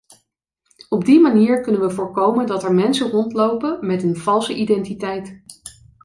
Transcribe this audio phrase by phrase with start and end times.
[0.89, 5.41] Op die manier kunnen wij voorkomen dat er mensen rondlopen met een valse identiteit.